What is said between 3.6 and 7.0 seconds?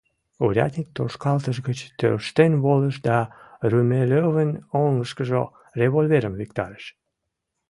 Румелёвын оҥышкыжо револьверым виктарыш: